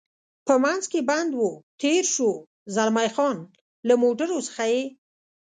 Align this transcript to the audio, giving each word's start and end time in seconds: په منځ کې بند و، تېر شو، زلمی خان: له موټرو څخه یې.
په 0.47 0.53
منځ 0.63 0.83
کې 0.91 0.99
بند 1.09 1.31
و، 1.39 1.43
تېر 1.81 2.03
شو، 2.13 2.31
زلمی 2.75 3.09
خان: 3.15 3.37
له 3.87 3.93
موټرو 4.03 4.37
څخه 4.47 4.63
یې. 4.73 4.83